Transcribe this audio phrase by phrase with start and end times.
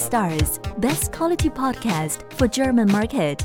[0.00, 3.44] Stars, best quality podcast for German market.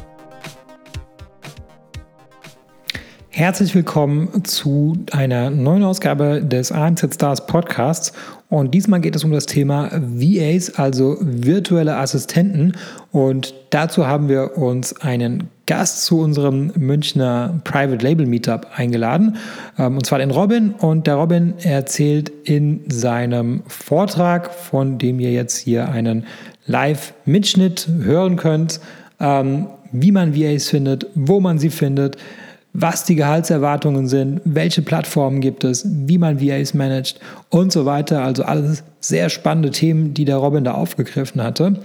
[3.37, 8.13] Herzlich willkommen zu einer neuen Ausgabe des AMZ Stars Podcasts.
[8.47, 12.77] Und diesmal geht es um das Thema VAs, also virtuelle Assistenten.
[13.11, 19.35] Und dazu haben wir uns einen Gast zu unserem Münchner Private Label Meetup eingeladen,
[19.77, 20.71] ähm, und zwar den Robin.
[20.71, 26.25] Und der Robin erzählt in seinem Vortrag, von dem ihr jetzt hier einen
[26.67, 28.79] Live-Mitschnitt hören könnt,
[29.19, 32.15] ähm, wie man VAs findet, wo man sie findet,
[32.77, 38.21] was die Gehaltserwartungen sind, welche Plattformen gibt es, wie man VAs managt und so weiter.
[38.23, 41.79] Also alles sehr spannende Themen, die der Robin da aufgegriffen hatte.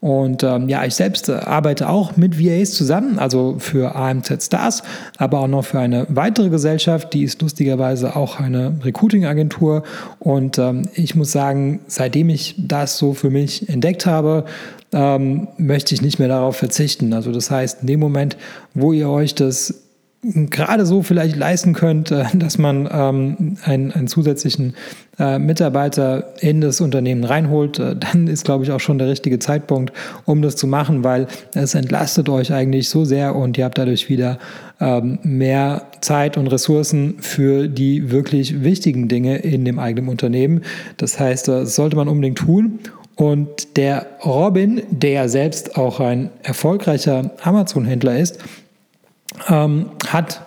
[0.00, 4.82] Und ähm, ja, ich selbst äh, arbeite auch mit VAs zusammen, also für AMZ Stars,
[5.16, 9.84] aber auch noch für eine weitere Gesellschaft, die ist lustigerweise auch eine Recruiting-Agentur.
[10.18, 14.44] Und ähm, ich muss sagen, seitdem ich das so für mich entdeckt habe,
[14.90, 17.12] ähm, möchte ich nicht mehr darauf verzichten.
[17.12, 18.36] Also das heißt, in dem Moment,
[18.74, 19.82] wo ihr euch das
[20.22, 24.74] gerade so vielleicht leisten könnt, äh, dass man ähm, einen, einen zusätzlichen
[25.18, 29.38] äh, Mitarbeiter in das Unternehmen reinholt, äh, dann ist, glaube ich, auch schon der richtige
[29.38, 29.92] Zeitpunkt,
[30.24, 34.08] um das zu machen, weil es entlastet euch eigentlich so sehr und ihr habt dadurch
[34.08, 34.38] wieder
[34.80, 40.62] ähm, mehr Zeit und Ressourcen für die wirklich wichtigen Dinge in dem eigenen Unternehmen.
[40.96, 42.78] Das heißt, das sollte man unbedingt tun.
[43.14, 48.38] Und der Robin, der selbst auch ein erfolgreicher Amazon-Händler ist,
[49.48, 50.42] ähm, hat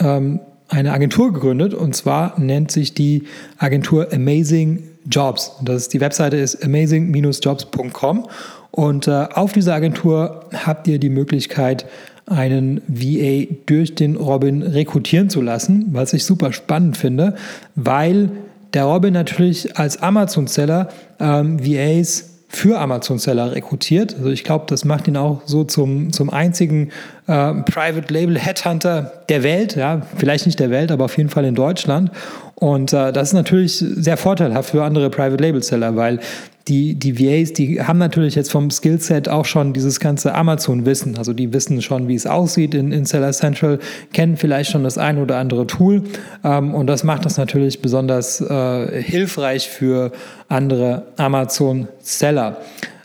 [0.00, 3.24] ähm, eine Agentur gegründet und zwar nennt sich die
[3.58, 5.52] Agentur Amazing Jobs.
[5.62, 8.28] Das ist, die Webseite ist amazing-jobs.com
[8.70, 11.86] und äh, auf dieser Agentur habt ihr die Möglichkeit,
[12.26, 17.34] einen VA durch den Robin rekrutieren zu lassen, was ich super spannend finde,
[17.74, 18.30] weil
[18.72, 20.88] der Robin natürlich als Amazon-Seller
[21.20, 24.14] ähm, VAs für Amazon-Seller rekrutiert.
[24.16, 26.90] Also ich glaube, das macht ihn auch so zum, zum einzigen
[27.26, 29.76] äh, Private Label Headhunter der Welt.
[29.76, 32.10] Ja, vielleicht nicht der Welt, aber auf jeden Fall in Deutschland.
[32.54, 36.20] Und äh, das ist natürlich sehr vorteilhaft für andere Private Label Seller, weil
[36.68, 41.18] die, die VAs, die haben natürlich jetzt vom Skillset auch schon dieses ganze Amazon-Wissen.
[41.18, 43.78] Also die wissen schon, wie es aussieht in, in Seller Central,
[44.14, 46.04] kennen vielleicht schon das ein oder andere Tool.
[46.42, 50.12] Ähm, und das macht das natürlich besonders äh, hilfreich für
[50.48, 52.56] andere Amazon-Seller.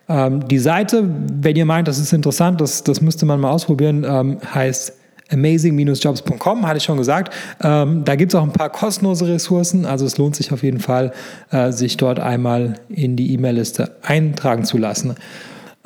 [0.08, 1.04] Ähm, die Seite,
[1.42, 4.94] wenn ihr meint, das ist interessant, das, das müsste man mal ausprobieren, ähm, heißt
[5.32, 7.34] amazing-jobs.com, hatte ich schon gesagt.
[7.64, 10.80] Ähm, da gibt es auch ein paar kostenlose Ressourcen, also es lohnt sich auf jeden
[10.80, 11.12] Fall,
[11.52, 15.16] äh, sich dort einmal in die E-Mail-Liste eintragen zu lassen.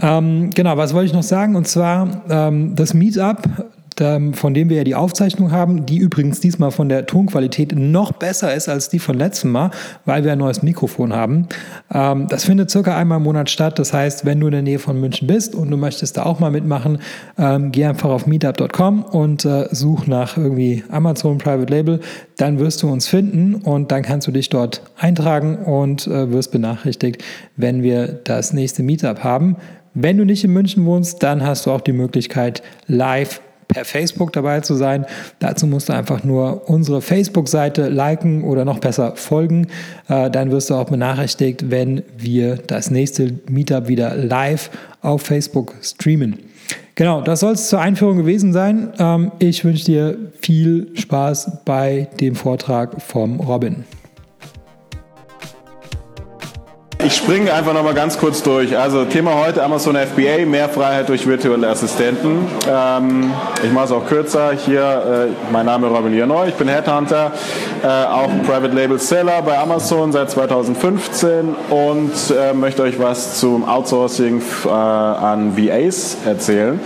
[0.02, 1.56] Ähm, genau, was wollte ich noch sagen?
[1.56, 3.38] Und zwar ähm, das Meetup
[4.00, 8.54] von dem wir ja die Aufzeichnung haben, die übrigens diesmal von der Tonqualität noch besser
[8.54, 9.72] ist als die von letztem Mal,
[10.06, 11.48] weil wir ein neues Mikrofon haben.
[11.94, 13.80] Ähm, das findet circa einmal im Monat statt.
[13.80, 16.40] Das heißt, wenn du in der Nähe von München bist und du möchtest da auch
[16.40, 17.00] mal mitmachen,
[17.38, 22.00] ähm, geh einfach auf meetup.com und äh, such nach irgendwie Amazon Private Label.
[22.38, 26.52] Dann wirst du uns finden und dann kannst du dich dort eintragen und äh, wirst
[26.52, 27.24] benachrichtigt,
[27.56, 29.58] wenn wir das nächste Meetup haben.
[29.94, 33.42] Wenn du nicht in München wohnst, dann hast du auch die Möglichkeit, live
[33.74, 35.06] per Facebook dabei zu sein.
[35.40, 39.68] Dazu musst du einfach nur unsere Facebook-Seite liken oder noch besser folgen.
[40.08, 44.70] Äh, dann wirst du auch benachrichtigt, wenn wir das nächste Meetup wieder live
[45.02, 46.40] auf Facebook streamen.
[46.96, 48.94] Genau, das soll es zur Einführung gewesen sein.
[49.00, 53.84] Ähm, ich wünsche dir viel Spaß bei dem Vortrag vom Robin.
[57.06, 58.78] Ich springe einfach nochmal ganz kurz durch.
[58.78, 62.48] Also Thema heute Amazon FBA, mehr Freiheit durch virtuelle Assistenten.
[62.66, 64.54] Ähm, ich mache es auch kürzer.
[64.54, 67.34] Hier, äh, mein Name ist Robin Lianoy, ich bin Headhunter,
[67.84, 73.68] äh, auch Private Label Seller bei Amazon seit 2015 und äh, möchte euch was zum
[73.68, 76.80] Outsourcing äh, an VAs erzählen.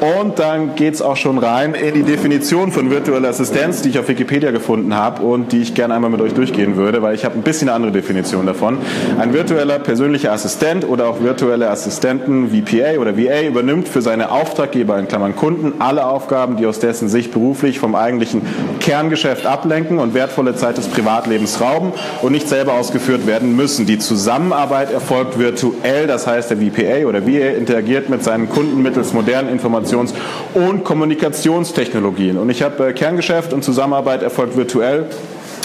[0.00, 3.98] Und dann geht es auch schon rein in die Definition von virtueller Assistenz, die ich
[3.98, 7.24] auf Wikipedia gefunden habe und die ich gerne einmal mit euch durchgehen würde, weil ich
[7.24, 8.78] habe ein bisschen eine andere Definition davon.
[9.18, 15.00] Ein virtueller persönlicher Assistent oder auch virtuelle Assistenten, VPA oder VA, übernimmt für seine Auftraggeber,
[15.00, 18.42] in Klammern Kunden, alle Aufgaben, die aus dessen Sicht beruflich vom eigentlichen
[18.78, 21.92] Kerngeschäft ablenken und wertvolle Zeit des Privatlebens rauben
[22.22, 23.84] und nicht selber ausgeführt werden müssen.
[23.84, 29.12] Die Zusammenarbeit erfolgt virtuell, das heißt der VPA oder VA interagiert mit seinen Kunden mittels
[29.12, 30.14] modernen Informationen Informations-
[30.54, 32.38] und Kommunikationstechnologien.
[32.38, 35.06] Und ich habe äh, Kerngeschäft und Zusammenarbeit erfolgt virtuell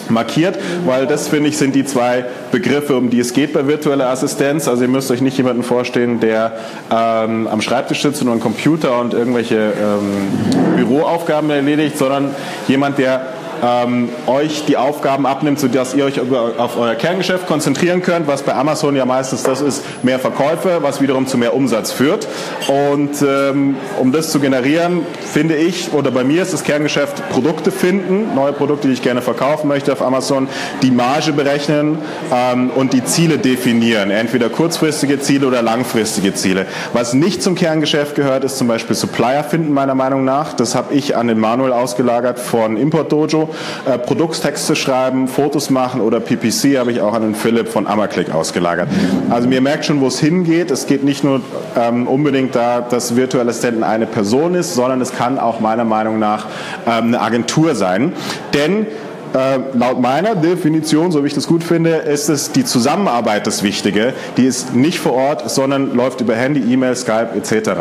[0.09, 4.09] markiert, weil das finde ich sind die zwei Begriffe, um die es geht bei virtueller
[4.09, 4.67] Assistenz.
[4.67, 6.57] Also ihr müsst euch nicht jemanden vorstellen, der
[6.91, 12.35] ähm, am Schreibtisch sitzt und einen Computer und irgendwelche ähm, Büroaufgaben erledigt, sondern
[12.67, 13.27] jemand, der
[13.63, 18.53] ähm, euch die Aufgaben abnimmt, sodass ihr euch auf euer Kerngeschäft konzentrieren könnt, was bei
[18.53, 22.27] Amazon ja meistens das ist, mehr Verkäufe, was wiederum zu mehr Umsatz führt.
[22.67, 27.71] Und ähm, um das zu generieren, finde ich, oder bei mir ist das Kerngeschäft Produkte
[27.71, 30.47] finden, neue Produkte, die ich gerne verkaufen möchte auf Amazon,
[30.81, 31.99] die Marge berechnen
[32.31, 36.65] ähm, und die Ziele definieren, entweder kurzfristige Ziele oder langfristige Ziele.
[36.93, 40.53] Was nicht zum Kerngeschäft gehört, ist zum Beispiel Supplier finden, meiner Meinung nach.
[40.53, 43.52] Das habe ich an den Manuel ausgelagert von Import Dojo.
[43.85, 48.33] Äh, Produkttexte schreiben, Fotos machen oder PPC habe ich auch an den Philipp von Ammerclick
[48.33, 48.89] ausgelagert.
[49.29, 50.71] Also mir merkt schon, wo es hingeht.
[50.71, 51.41] Es geht nicht nur
[51.75, 56.19] ähm, unbedingt da, dass virtuelle Assistenten eine Person ist, sondern es kann auch meiner Meinung
[56.19, 56.47] nach
[56.85, 58.13] ähm, eine Agentur sein.
[58.53, 58.87] Denn
[59.33, 63.63] äh, laut meiner Definition, so wie ich das gut finde, ist es die Zusammenarbeit das
[63.63, 64.13] Wichtige.
[64.37, 67.71] Die ist nicht vor Ort, sondern läuft über Handy, E-Mail, Skype etc.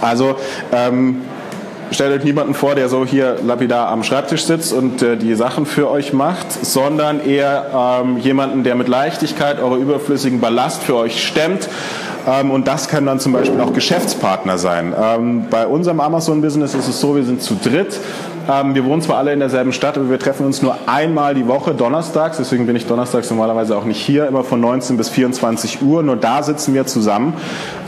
[0.00, 0.36] Also
[0.72, 1.22] ähm,
[1.90, 5.66] stellt euch niemanden vor, der so hier lapidar am Schreibtisch sitzt und äh, die Sachen
[5.66, 11.24] für euch macht, sondern eher ähm, jemanden, der mit Leichtigkeit eure überflüssigen Ballast für euch
[11.24, 11.68] stemmt.
[12.26, 14.94] Ähm, und das können dann zum Beispiel auch Geschäftspartner sein.
[15.00, 17.98] Ähm, bei unserem Amazon-Business ist es so, wir sind zu dritt.
[18.48, 21.48] Ähm, wir wohnen zwar alle in derselben Stadt, aber wir treffen uns nur einmal die
[21.48, 22.36] Woche, donnerstags.
[22.36, 26.02] Deswegen bin ich donnerstags normalerweise auch nicht hier, immer von 19 bis 24 Uhr.
[26.02, 27.34] Nur da sitzen wir zusammen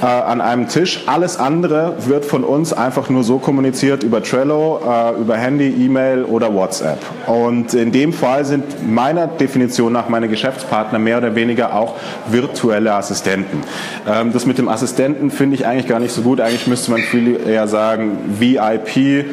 [0.02, 1.04] äh, an einem Tisch.
[1.06, 6.24] Alles andere wird von uns einfach nur so kommuniziert über Trello, äh, über Handy, E-Mail
[6.24, 6.98] oder WhatsApp.
[7.26, 11.94] Und in dem Fall sind meiner Definition nach meine Geschäftspartner mehr oder weniger auch
[12.28, 13.62] virtuelle Assistenten.
[14.08, 16.40] Ähm, das mit dem Assistenten finde ich eigentlich gar nicht so gut.
[16.40, 19.24] Eigentlich müsste man viel eher sagen VIP äh,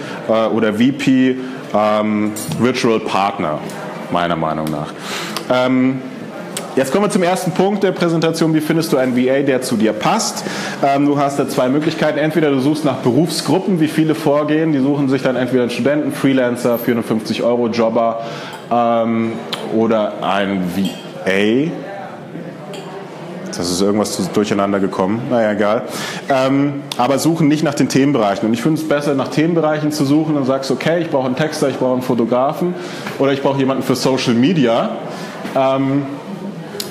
[0.53, 1.14] oder VP
[1.73, 3.59] ähm, Virtual Partner,
[4.11, 4.93] meiner Meinung nach.
[5.51, 6.01] Ähm,
[6.75, 8.53] Jetzt kommen wir zum ersten Punkt der Präsentation.
[8.53, 10.43] Wie findest du einen VA, der zu dir passt?
[10.83, 12.19] Ähm, du hast da zwei Möglichkeiten.
[12.19, 14.73] Entweder du suchst nach Berufsgruppen, wie viele vorgehen.
[14.73, 18.23] Die suchen sich dann entweder einen Studenten, Freelancer, 450 Euro, Jobber
[18.69, 19.31] ähm,
[19.73, 21.71] oder ein VA,
[23.57, 25.21] das ist irgendwas durcheinander gekommen.
[25.29, 25.83] Naja, egal.
[26.29, 28.47] Ähm, aber suchen nicht nach den Themenbereichen.
[28.47, 31.35] Und ich finde es besser, nach Themenbereichen zu suchen und sagst, okay, ich brauche einen
[31.35, 32.75] Texter, ich brauche einen Fotografen
[33.19, 34.97] oder ich brauche jemanden für Social Media.
[35.55, 36.03] Ähm,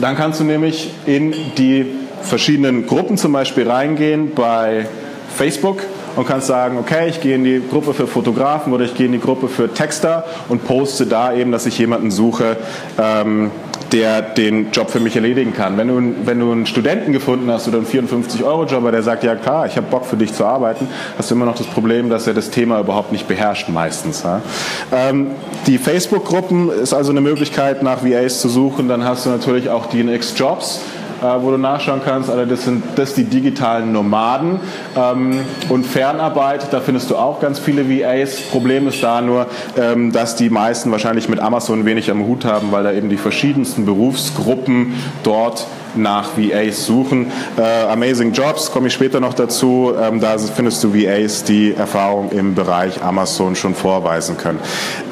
[0.00, 1.87] dann kannst du nämlich in die
[2.22, 4.87] verschiedenen Gruppen zum Beispiel reingehen bei
[5.37, 5.82] Facebook
[6.17, 9.12] und kannst sagen, okay, ich gehe in die Gruppe für Fotografen oder ich gehe in
[9.12, 12.56] die Gruppe für Texter und poste da eben, dass ich jemanden suche,
[12.99, 13.50] ähm,
[13.92, 15.76] der den Job für mich erledigen kann.
[15.76, 19.66] Wenn du, wenn du einen Studenten gefunden hast oder einen 54-Euro-Jobber, der sagt, ja klar,
[19.66, 22.34] ich habe Bock für dich zu arbeiten, hast du immer noch das Problem, dass er
[22.34, 24.22] das Thema überhaupt nicht beherrscht meistens.
[24.22, 24.42] Ja?
[24.92, 25.28] Ähm,
[25.66, 28.88] die Facebook-Gruppen ist also eine Möglichkeit, nach VAs zu suchen.
[28.88, 31.04] Dann hast du natürlich auch DNX Jobs äh,
[31.41, 32.29] wo du nachschauen kannst.
[32.29, 34.61] Das sind das die digitalen Nomaden.
[34.97, 38.41] Ähm, und Fernarbeit, da findest du auch ganz viele VAs.
[38.50, 42.73] Problem ist da nur, ähm, dass die meisten wahrscheinlich mit Amazon wenig am Hut haben,
[42.73, 47.31] weil da eben die verschiedensten Berufsgruppen dort nach VAs suchen.
[47.56, 49.93] Äh, Amazing Jobs komme ich später noch dazu.
[50.00, 54.58] Ähm, da findest du VAs, die Erfahrung im Bereich Amazon schon vorweisen können.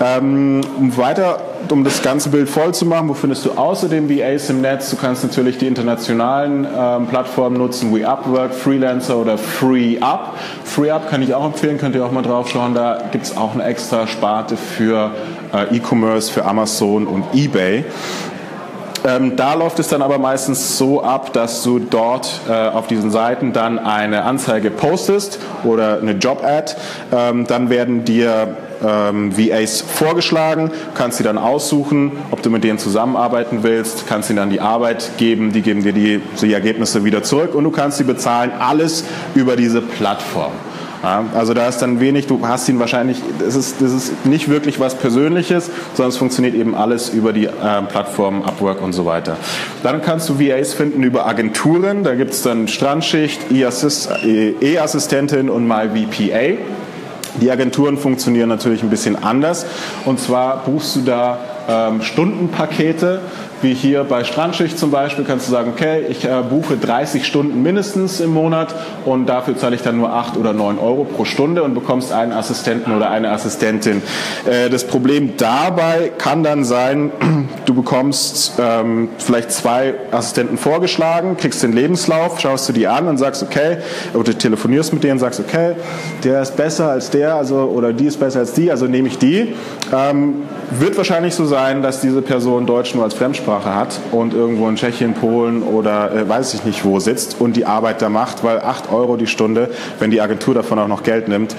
[0.01, 0.61] Ähm,
[0.97, 1.41] weiter,
[1.71, 4.91] um das ganze Bild voll zu machen, wo findest du außerdem VAs im Netz?
[4.91, 10.35] Du kannst natürlich die internationalen ähm, Plattformen nutzen, wie Upwork, Freelancer oder FreeUp.
[10.65, 12.75] FreeUp kann ich auch empfehlen, könnt ihr auch mal drauf schauen.
[12.75, 15.13] Da gibt es auch eine extra Sparte für
[15.53, 17.85] äh, E-Commerce, für Amazon und eBay.
[19.05, 23.11] Ähm, da läuft es dann aber meistens so ab, dass du dort äh, auf diesen
[23.11, 26.75] Seiten dann eine Anzeige postest oder eine Job-Ad.
[27.13, 32.79] Ähm, dann werden dir ähm, VAs vorgeschlagen, kannst sie dann aussuchen, ob du mit denen
[32.79, 37.23] zusammenarbeiten willst, kannst ihnen dann die Arbeit geben, die geben dir die, die Ergebnisse wieder
[37.23, 40.53] zurück und du kannst sie bezahlen, alles über diese Plattform.
[41.03, 44.49] Ja, also da ist dann wenig, du hast ihn wahrscheinlich, das ist, das ist nicht
[44.49, 49.05] wirklich was Persönliches, sondern es funktioniert eben alles über die äh, Plattformen Upwork und so
[49.05, 49.37] weiter.
[49.83, 56.59] Dann kannst du VAs finden über Agenturen, da gibt es dann Strandschicht, E-Assistentin und MyVPA.
[57.41, 59.67] Die Agenturen funktionieren natürlich ein bisschen anders.
[60.05, 63.21] Und zwar buchst du da ähm, Stundenpakete
[63.63, 67.63] wie hier bei Strandschicht zum Beispiel kannst du sagen, okay, ich äh, buche 30 Stunden
[67.63, 71.63] mindestens im Monat und dafür zahle ich dann nur 8 oder 9 Euro pro Stunde
[71.63, 74.03] und bekommst einen Assistenten oder eine Assistentin.
[74.47, 77.13] Äh, das Problem dabei kann dann sein,
[77.65, 83.19] du bekommst ähm, vielleicht zwei Assistenten vorgeschlagen, kriegst den Lebenslauf, schaust du die an und
[83.19, 83.79] sagst, okay,
[84.15, 85.77] oder telefonierst mit denen und sagst, okay,
[86.25, 89.19] der ist besser als der, also oder die ist besser als die, also nehme ich
[89.19, 89.55] die.
[89.93, 94.69] Ähm, wird wahrscheinlich so sein, dass diese Person Deutsch nur als Fremdsprache hat und irgendwo
[94.69, 98.43] in Tschechien, Polen oder äh, weiß ich nicht wo sitzt und die Arbeit da macht,
[98.45, 101.55] weil 8 Euro die Stunde, wenn die Agentur davon auch noch Geld nimmt,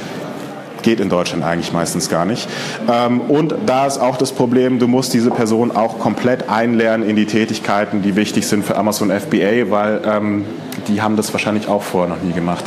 [0.83, 2.47] geht in Deutschland eigentlich meistens gar nicht.
[2.91, 7.15] Ähm, und da ist auch das Problem, du musst diese Person auch komplett einlernen in
[7.15, 10.45] die Tätigkeiten, die wichtig sind für Amazon FBA, weil ähm,
[10.87, 12.65] die haben das wahrscheinlich auch vorher noch nie gemacht.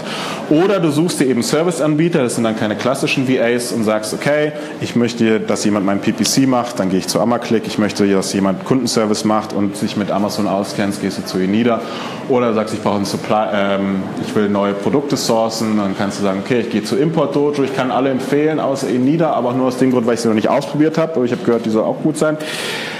[0.50, 4.52] Oder du suchst dir eben Serviceanbieter, das sind dann keine klassischen VAs und sagst, okay,
[4.80, 8.32] ich möchte, dass jemand mein PPC macht, dann gehe ich zu Amaclick, ich möchte, dass
[8.32, 11.80] jemand Kundenservice macht und sich mit Amazon auskennt, gehst du zu Enida.
[12.28, 16.22] Oder sagst, ich brauche einen Supply, ähm, ich will neue Produkte sourcen, dann kannst du
[16.22, 19.56] sagen, okay, ich gehe zu Import Dojo, ich kann alle empfehlen, außer Enida, aber auch
[19.56, 21.66] nur aus dem Grund, weil ich sie noch nicht ausprobiert habe, aber ich habe gehört,
[21.66, 22.36] die soll auch gut sein.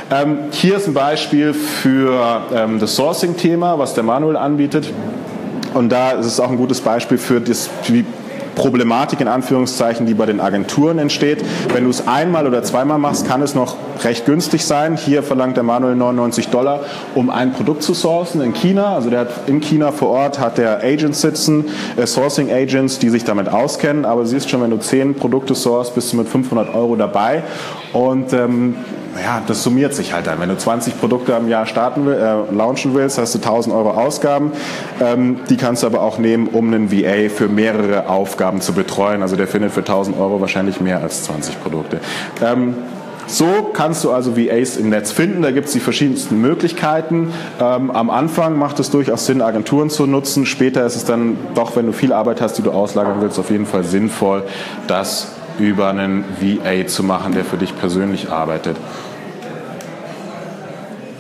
[0.09, 4.93] Ähm, hier ist ein Beispiel für ähm, das Sourcing-Thema, was der Manuel anbietet.
[5.75, 8.05] Und da ist es auch ein gutes Beispiel für das, die
[8.55, 11.45] Problematik in Anführungszeichen, die bei den Agenturen entsteht.
[11.73, 14.97] Wenn du es einmal oder zweimal machst, kann es noch recht günstig sein.
[14.97, 16.81] Hier verlangt der Manuel 99 Dollar,
[17.15, 18.95] um ein Produkt zu sourcen in China.
[18.95, 23.09] Also der hat in China vor Ort hat der Agents sitzen, äh, Sourcing Agents, die
[23.09, 24.05] sich damit auskennen.
[24.05, 27.43] Aber siehst schon, wenn du zehn Produkte sourcest, bist du mit 500 Euro dabei.
[27.93, 28.77] Und ähm,
[29.23, 30.41] ja, das summiert sich halt dann.
[30.41, 33.91] Wenn du 20 Produkte am Jahr starten will, äh, launchen willst, hast du 1000 Euro
[33.91, 34.53] Ausgaben.
[35.01, 39.23] Ähm, die kannst du aber auch nehmen, um einen VA für mehrere Aufgaben zu betreuen.
[39.23, 42.01] Also der findet für 1000 Euro wahrscheinlich mehr als 20 Produkte.
[42.45, 42.75] Ähm,
[43.27, 45.43] so kannst du also VAs im Netz finden.
[45.43, 47.33] Da gibt es die verschiedensten Möglichkeiten.
[47.61, 50.47] Ähm, am Anfang macht es durchaus Sinn, Agenturen zu nutzen.
[50.47, 53.51] Später ist es dann doch, wenn du viel Arbeit hast, die du auslagern willst, auf
[53.51, 54.43] jeden Fall sinnvoll,
[54.87, 58.77] das über einen VA zu machen, der für dich persönlich arbeitet.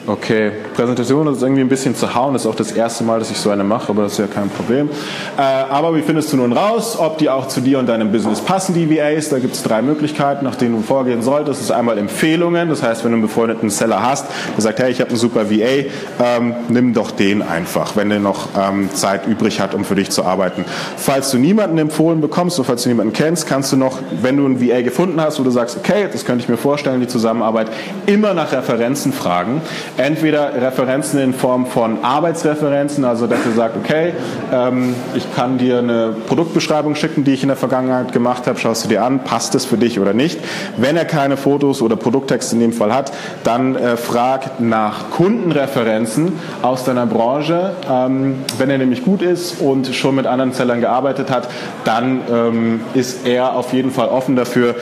[0.08, 2.32] Okay, Präsentation ist irgendwie ein bisschen zu hauen.
[2.32, 4.28] Das ist auch das erste Mal, dass ich so eine mache, aber das ist ja
[4.28, 4.88] kein Problem.
[5.36, 8.40] Äh, aber wie findest du nun raus, ob die auch zu dir und deinem Business
[8.40, 9.30] passen, die VAs?
[9.30, 11.60] Da gibt es drei Möglichkeiten, nach denen du vorgehen solltest.
[11.60, 12.68] Das ist einmal Empfehlungen.
[12.68, 15.50] Das heißt, wenn du einen befreundeten Seller hast, der sagt, hey, ich habe einen super
[15.50, 15.86] VA,
[16.22, 20.10] ähm, nimm doch den einfach, wenn der noch ähm, Zeit übrig hat, um für dich
[20.10, 20.64] zu arbeiten.
[20.96, 24.44] Falls du niemanden empfohlen bekommst oder falls du niemanden kennst, kannst du noch, wenn du
[24.44, 27.66] einen VA gefunden hast, wo du sagst, okay, das könnte ich mir vorstellen, die Zusammenarbeit,
[28.06, 29.62] immer nach Referenzen fragen
[29.96, 34.12] entweder Referenzen in Form von Arbeitsreferenzen, also dass ihr sagt, okay,
[34.52, 38.84] ähm, ich kann dir eine Produktbeschreibung schicken, die ich in der Vergangenheit gemacht habe, schaust
[38.84, 40.40] du dir an, passt es für dich oder nicht.
[40.76, 43.12] Wenn er keine Fotos oder Produkttexte in dem Fall hat,
[43.44, 47.72] dann äh, frag nach Kundenreferenzen aus deiner Branche.
[47.90, 51.48] Ähm, wenn er nämlich gut ist und schon mit anderen Sellern gearbeitet hat,
[51.84, 54.74] dann ähm, ist er auf jeden Fall offen dafür,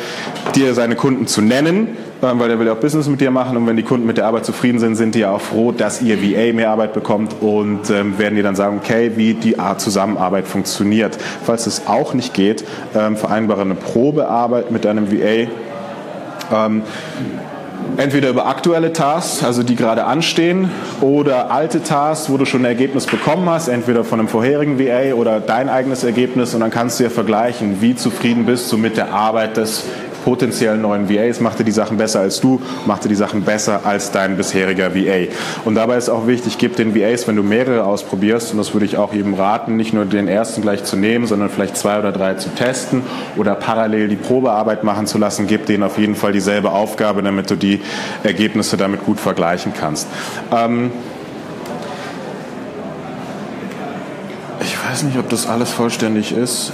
[0.54, 3.66] dir seine Kunden zu nennen weil er will ja auch Business mit dir machen und
[3.66, 6.22] wenn die Kunden mit der Arbeit zufrieden sind, sind die ja auch froh, dass ihr
[6.22, 11.18] VA mehr Arbeit bekommt und ähm, werden dir dann sagen, okay, wie die Zusammenarbeit funktioniert.
[11.44, 15.48] Falls es auch nicht geht, ähm, vereinbare eine Probearbeit mit deinem VA.
[16.52, 16.82] Ähm,
[17.96, 22.66] entweder über aktuelle Tasks, also die gerade anstehen, oder alte Tasks, wo du schon ein
[22.66, 26.98] Ergebnis bekommen hast, entweder von einem vorherigen VA oder dein eigenes Ergebnis und dann kannst
[26.98, 29.84] du ja vergleichen, wie zufrieden bist du mit der Arbeit des
[30.24, 33.82] potenziellen neuen VAs, macht er die Sachen besser als du, macht er die Sachen besser
[33.84, 35.30] als dein bisheriger VA.
[35.66, 38.86] Und dabei ist auch wichtig, gib den VAs, wenn du mehrere ausprobierst, und das würde
[38.86, 42.10] ich auch jedem raten, nicht nur den ersten gleich zu nehmen, sondern vielleicht zwei oder
[42.10, 43.02] drei zu testen
[43.36, 47.50] oder parallel die Probearbeit machen zu lassen, gib denen auf jeden Fall dieselbe Aufgabe, damit
[47.50, 47.82] du die
[48.22, 50.08] Ergebnisse damit gut vergleichen kannst.
[50.50, 50.90] Ähm,
[54.62, 56.72] ich weiß nicht, ob das alles vollständig ist,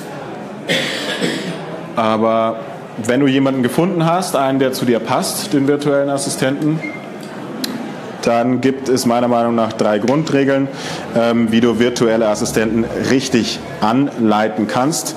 [1.96, 2.60] aber
[3.06, 6.80] wenn du jemanden gefunden hast, einen, der zu dir passt, den virtuellen Assistenten,
[8.22, 10.68] dann gibt es meiner Meinung nach drei Grundregeln,
[11.16, 15.16] ähm, wie du virtuelle Assistenten richtig anleiten kannst.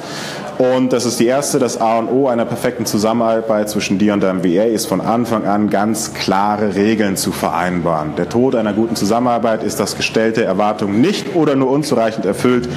[0.57, 4.21] Und das ist die erste, das A und O einer perfekten Zusammenarbeit zwischen dir und
[4.21, 8.15] deinem VA ist von Anfang an ganz klare Regeln zu vereinbaren.
[8.15, 12.69] Der Tod einer guten Zusammenarbeit ist, dass gestellte Erwartungen nicht oder nur unzureichend erfüllt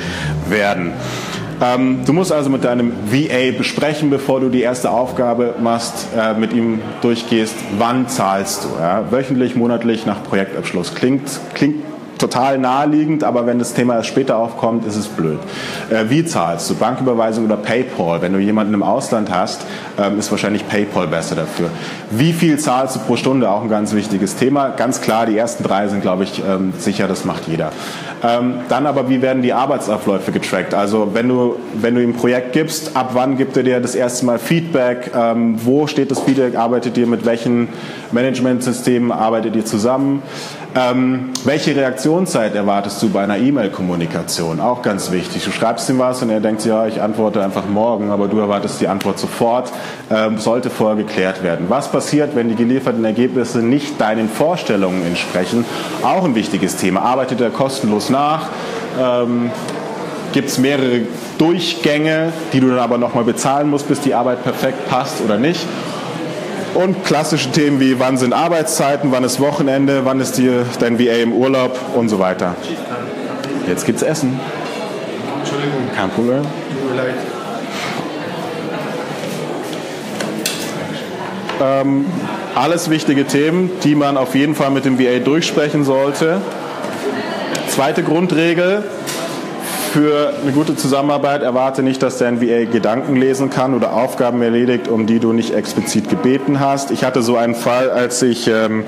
[0.49, 0.95] werden.
[1.63, 6.35] Ähm, du musst also mit deinem VA besprechen, bevor du die erste Aufgabe machst, äh,
[6.35, 8.69] mit ihm durchgehst, wann zahlst du.
[8.81, 9.05] Ja?
[9.11, 10.95] Wöchentlich, monatlich nach Projektabschluss.
[10.95, 11.23] Klingt,
[11.55, 11.77] klingt
[12.19, 15.39] total naheliegend, aber wenn das Thema erst später aufkommt, ist es blöd.
[15.91, 16.75] Äh, wie zahlst du?
[16.75, 18.23] Banküberweisung oder PayPal?
[18.23, 19.67] Wenn du jemanden im Ausland hast,
[19.99, 21.71] ähm, ist wahrscheinlich PayPal besser dafür.
[22.11, 23.51] Wie viel zahlst du pro Stunde?
[23.51, 24.71] Auch ein ganz wichtiges Thema.
[24.71, 27.73] Ganz klar, die ersten drei sind, glaube ich, ähm, sicher, das macht jeder.
[28.25, 30.75] Ähm, dann aber, wie werden die Arbeitsabläufe getrackt?
[30.75, 33.95] Also wenn du, wenn du ihm ein Projekt gibst, ab wann gibt er dir das
[33.95, 35.13] erste Mal Feedback?
[35.15, 36.57] Ähm, wo steht das Feedback?
[36.57, 37.69] Arbeitet ihr mit welchen
[38.13, 39.13] Managementsystemen?
[39.13, 40.23] Arbeitet ihr zusammen?
[40.79, 44.61] Ähm, welche Reaktionszeit erwartest du bei einer E-Mail-Kommunikation?
[44.61, 45.43] Auch ganz wichtig.
[45.43, 48.81] Du schreibst ihm was und er denkt, ja, ich antworte einfach morgen, aber du erwartest
[48.83, 49.73] die Antwort sofort.
[50.37, 51.67] Sollte vorher geklärt werden.
[51.69, 55.65] Was passiert, wenn die gelieferten Ergebnisse nicht deinen Vorstellungen entsprechen?
[56.03, 57.01] Auch ein wichtiges Thema.
[57.01, 58.49] Arbeitet er kostenlos nach?
[59.01, 59.51] Ähm,
[60.33, 61.03] Gibt es mehrere
[61.39, 65.61] Durchgänge, die du dann aber nochmal bezahlen musst, bis die Arbeit perfekt passt oder nicht.
[66.75, 71.23] Und klassische Themen wie wann sind Arbeitszeiten, wann ist Wochenende, wann ist die, dein VA
[71.23, 72.55] im Urlaub und so weiter.
[73.67, 74.39] Jetzt gibt's Essen.
[75.39, 75.91] Entschuldigung.
[75.97, 76.43] Kein Problem.
[76.43, 77.15] Tut mir leid.
[81.63, 82.05] Ähm,
[82.55, 86.41] alles wichtige Themen, die man auf jeden Fall mit dem VA durchsprechen sollte.
[87.77, 88.85] Zweite Grundregel,
[89.93, 94.89] für eine gute Zusammenarbeit erwarte nicht, dass dein VA Gedanken lesen kann oder Aufgaben erledigt,
[94.89, 96.91] um die du nicht explizit gebeten hast.
[96.91, 98.85] Ich hatte so einen Fall, als ich ähm,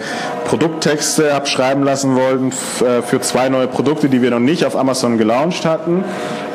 [0.47, 2.47] Produkttexte abschreiben lassen wollte
[2.83, 6.03] äh, für zwei neue Produkte, die wir noch nicht auf Amazon gelauncht hatten.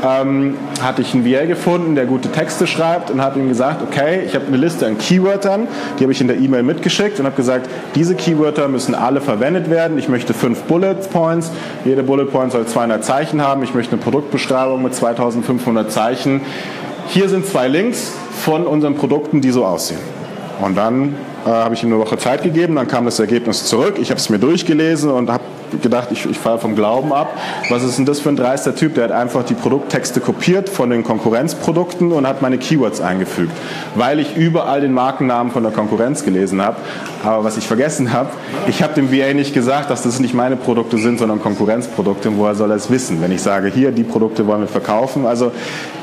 [0.06, 4.24] Ähm, hatte ich einen VA gefunden, der gute Texte schreibt und habe ihm gesagt, okay,
[4.26, 5.68] ich habe eine Liste an Keywörtern,
[5.98, 9.70] die habe ich in der E-Mail mitgeschickt und habe gesagt, diese Keywörter müssen alle verwendet
[9.70, 9.98] werden.
[9.98, 11.52] Ich möchte fünf Bullet Points.
[11.86, 13.64] Jede Bullet Point soll 200 Zeichen haben.
[13.64, 16.42] Ich möchte eine Produktbeschreibung mit 2500 Zeichen.
[17.08, 18.12] Hier sind zwei Links
[18.44, 20.00] von unseren Produkten, die so aussehen.
[20.62, 23.96] Und dann äh, habe ich ihm eine Woche Zeit gegeben, dann kam das Ergebnis zurück.
[24.00, 25.44] Ich habe es mir durchgelesen und habe
[25.82, 27.38] gedacht, ich, ich falle vom Glauben ab.
[27.70, 28.96] Was ist denn das für ein dreister Typ?
[28.96, 33.52] Der hat einfach die Produkttexte kopiert von den Konkurrenzprodukten und hat meine Keywords eingefügt,
[33.96, 36.78] weil ich überall den Markennamen von der Konkurrenz gelesen habe.
[37.24, 38.30] Aber was ich vergessen habe,
[38.68, 42.32] ich habe dem VA nicht gesagt, dass das nicht meine Produkte sind, sondern Konkurrenzprodukte.
[42.38, 45.26] Woher soll er es wissen, wenn ich sage, hier, die Produkte wollen wir verkaufen?
[45.26, 45.52] Also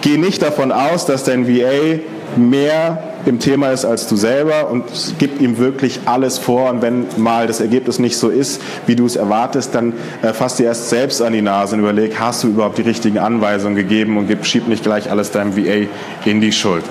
[0.01, 2.01] geh nicht davon aus, dass dein VA
[2.37, 4.85] mehr im Thema ist als du selber und
[5.19, 6.71] gib ihm wirklich alles vor.
[6.71, 10.57] Und wenn mal das Ergebnis nicht so ist, wie du es erwartest, dann äh, fass
[10.57, 14.17] dir erst selbst an die Nase und überleg, hast du überhaupt die richtigen Anweisungen gegeben
[14.17, 15.87] und gib, schieb nicht gleich alles deinem VA
[16.25, 16.85] in die Schuld,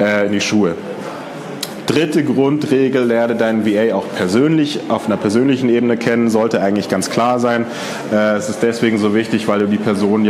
[0.00, 0.74] äh, in die Schuhe.
[1.86, 7.10] Dritte Grundregel, lerne deinen VA auch persönlich, auf einer persönlichen Ebene kennen, sollte eigentlich ganz
[7.10, 7.64] klar sein.
[8.12, 10.24] Äh, es ist deswegen so wichtig, weil du die Person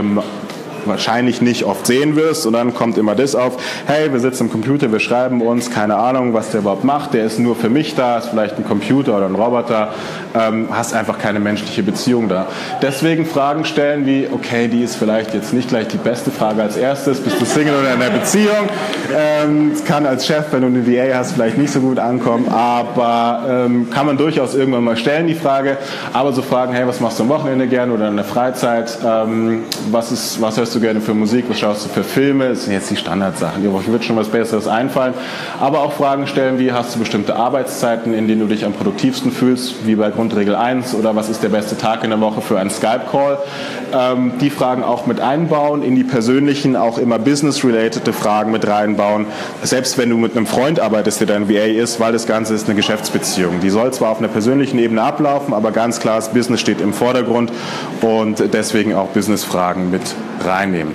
[0.87, 2.47] wahrscheinlich nicht oft sehen wirst.
[2.47, 5.97] Und dann kommt immer das auf, hey, wir sitzen am Computer, wir schreiben uns, keine
[5.97, 9.17] Ahnung, was der überhaupt macht, der ist nur für mich da, ist vielleicht ein Computer
[9.17, 9.95] oder ein Roboter,
[10.35, 12.47] ähm, hast einfach keine menschliche Beziehung da.
[12.83, 16.77] Deswegen Fragen stellen wie, okay, die ist vielleicht jetzt nicht gleich die beste Frage als
[16.77, 18.69] erstes, bist du Single oder in einer Beziehung?
[19.15, 23.45] Ähm, kann als Chef, wenn du eine VA hast, vielleicht nicht so gut ankommen, aber
[23.49, 25.77] ähm, kann man durchaus irgendwann mal stellen, die Frage.
[26.13, 28.99] Aber so Fragen, hey, was machst du am Wochenende gerne oder in der Freizeit?
[29.05, 31.47] Ähm, was, ist, was hörst du gerne für Musik?
[31.49, 32.49] Was schaust du für Filme?
[32.49, 33.63] Das sind jetzt die Standardsachen.
[33.63, 35.15] Dir wird schon was Besseres einfallen.
[35.61, 39.31] Aber auch Fragen stellen wie, hast du bestimmte Arbeitszeiten, in denen du dich am produktivsten
[39.31, 42.59] fühlst, wie bei Grundregel 1 oder was ist der beste Tag in der Woche für
[42.59, 43.39] einen Skype-Call?
[43.93, 49.27] Ähm, die Fragen auch mit einbauen, in die persönlichen auch immer business-related Fragen mit reinbauen.
[49.63, 52.67] Selbst wenn du mit einem Freund arbeitest, der dein VA ist, weil das Ganze ist
[52.67, 53.61] eine Geschäftsbeziehung.
[53.61, 56.93] Die soll zwar auf einer persönlichen Ebene ablaufen, aber ganz klar, das Business steht im
[56.93, 57.53] Vordergrund
[58.01, 60.03] und deswegen auch Business-Fragen mit
[60.67, 60.95] reinnehmen.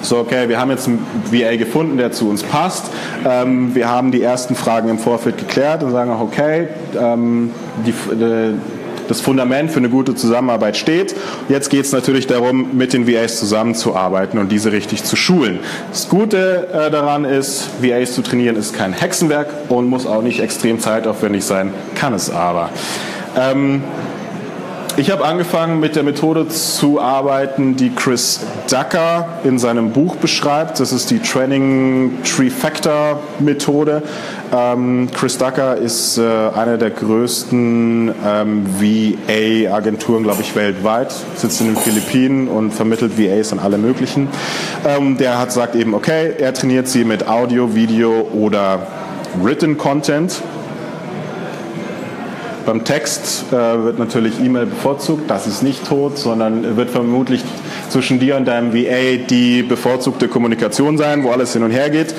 [0.00, 2.84] So, okay, wir haben jetzt einen VA gefunden, der zu uns passt.
[3.26, 7.50] Ähm, wir haben die ersten Fragen im Vorfeld geklärt und sagen auch, okay, ähm,
[7.84, 8.54] die, äh,
[9.08, 11.16] das Fundament für eine gute Zusammenarbeit steht.
[11.48, 15.58] Jetzt geht es natürlich darum, mit den VAs zusammenzuarbeiten und diese richtig zu schulen.
[15.90, 20.40] Das Gute äh, daran ist, VAs zu trainieren ist kein Hexenwerk und muss auch nicht
[20.40, 22.70] extrem zeitaufwendig sein, kann es aber.
[23.36, 23.82] Ähm,
[24.98, 30.80] ich habe angefangen mit der Methode zu arbeiten, die Chris Ducker in seinem Buch beschreibt.
[30.80, 34.02] Das ist die Training Trifecta Methode.
[34.52, 41.14] Ähm, Chris Ducker ist äh, einer der größten ähm, VA-Agenturen, glaube ich, weltweit.
[41.36, 44.26] Sitzt in den Philippinen und vermittelt VAs an alle möglichen.
[44.84, 48.86] Ähm, der hat sagt eben, okay, er trainiert sie mit Audio, Video oder
[49.40, 50.42] Written Content
[52.68, 53.52] beim Text äh,
[53.82, 55.30] wird natürlich E-Mail bevorzugt.
[55.30, 57.42] Das ist nicht tot, sondern wird vermutlich
[57.88, 62.14] zwischen dir und deinem VA die bevorzugte Kommunikation sein, wo alles hin und her geht.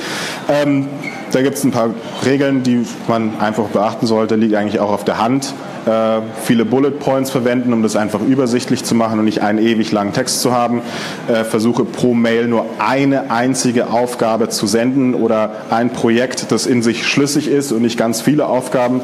[0.47, 0.87] Ähm,
[1.31, 1.91] da gibt es ein paar
[2.25, 5.53] Regeln, die man einfach beachten sollte, liegt eigentlich auch auf der Hand.
[5.85, 9.91] Äh, viele Bullet Points verwenden, um das einfach übersichtlich zu machen und nicht einen ewig
[9.91, 10.81] langen Text zu haben.
[11.27, 16.81] Äh, versuche pro Mail nur eine einzige Aufgabe zu senden oder ein Projekt, das in
[16.81, 19.01] sich schlüssig ist und nicht ganz viele Aufgaben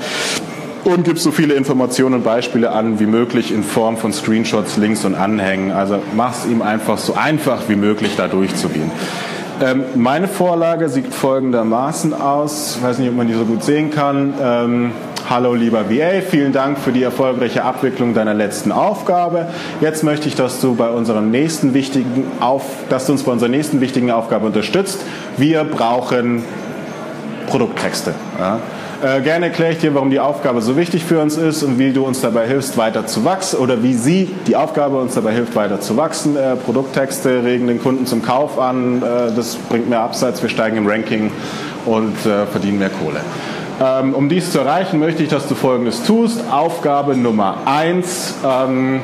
[0.85, 5.03] und gibst so viele Informationen und Beispiele an wie möglich in Form von Screenshots, Links
[5.03, 5.71] und Anhängen.
[5.71, 8.91] Also mach es ihm einfach so einfach wie möglich da durchzugehen.
[9.61, 12.75] Ähm, meine Vorlage sieht folgendermaßen aus.
[12.77, 14.33] Ich weiß nicht, ob man die so gut sehen kann.
[14.41, 14.91] Ähm,
[15.27, 19.47] Hallo lieber VA, vielen Dank für die erfolgreiche Abwicklung deiner letzten Aufgabe.
[19.81, 23.49] Jetzt möchte ich, dass du bei unserem nächsten wichtigen Auf, dass du uns bei unserer
[23.49, 24.99] nächsten wichtigen Aufgabe unterstützt.
[25.35, 26.43] Wir brauchen
[27.47, 28.13] Produkttexte.
[28.39, 28.59] Ja?
[29.03, 31.91] Äh, gerne erkläre ich dir, warum die Aufgabe so wichtig für uns ist und wie
[31.91, 35.55] du uns dabei hilfst, weiter zu wachsen oder wie sie, die Aufgabe, uns dabei hilft,
[35.55, 36.37] weiter zu wachsen.
[36.37, 40.77] Äh, Produkttexte regen den Kunden zum Kauf an, äh, das bringt mehr Absatz, wir steigen
[40.77, 41.31] im Ranking
[41.85, 43.19] und äh, verdienen mehr Kohle.
[43.81, 46.39] Ähm, um dies zu erreichen, möchte ich, dass du Folgendes tust.
[46.49, 49.01] Aufgabe Nummer eins: ähm,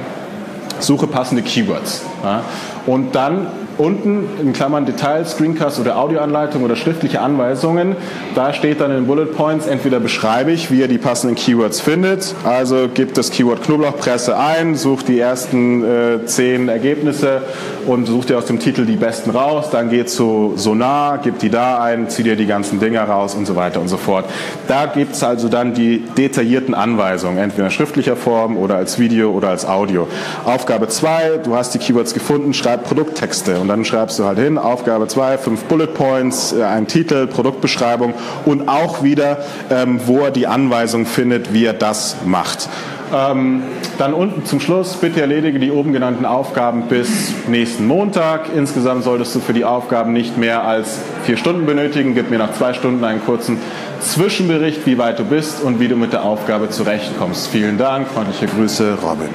[0.79, 2.03] suche passende Keywords.
[2.23, 2.43] Ja?
[2.85, 3.47] Und dann
[3.81, 7.95] unten in Klammern Details, Screencast oder Audioanleitung oder schriftliche Anweisungen.
[8.35, 12.35] Da steht dann in Bullet Points, entweder beschreibe ich, wie ihr die passenden Keywords findet.
[12.43, 17.41] Also gebt das Keyword Knoblauchpresse ein, sucht die ersten äh, zehn Ergebnisse
[17.87, 19.69] und sucht ihr aus dem Titel die besten raus.
[19.71, 23.47] Dann geht zu Sonar, gebt die da ein, zieht ihr die ganzen Dinger raus und
[23.47, 24.25] so weiter und so fort.
[24.67, 29.31] Da gibt es also dann die detaillierten Anweisungen, entweder in schriftlicher Form oder als Video
[29.31, 30.07] oder als Audio.
[30.45, 34.57] Aufgabe 2, du hast die Keywords gefunden, schreib Produkttexte und dann schreibst du halt hin,
[34.57, 38.13] Aufgabe 2, fünf Bullet Points, äh, ein Titel, Produktbeschreibung
[38.45, 39.37] und auch wieder,
[39.69, 42.67] ähm, wo er die Anweisung findet, wie er das macht.
[43.13, 43.63] Ähm,
[43.97, 47.07] dann unten zum Schluss, bitte erledige die oben genannten Aufgaben bis
[47.47, 48.49] nächsten Montag.
[48.53, 52.13] Insgesamt solltest du für die Aufgaben nicht mehr als vier Stunden benötigen.
[52.13, 53.57] Gib mir nach zwei Stunden einen kurzen
[54.01, 57.47] Zwischenbericht, wie weit du bist und wie du mit der Aufgabe zurechtkommst.
[57.47, 59.29] Vielen Dank, freundliche Grüße, Robin.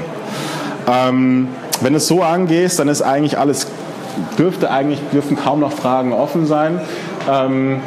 [0.87, 1.49] Ähm,
[1.81, 3.67] wenn es so angehst, dann ist eigentlich alles
[4.39, 6.81] dürfte eigentlich, dürften kaum noch Fragen offen sein.
[7.31, 7.81] Ähm,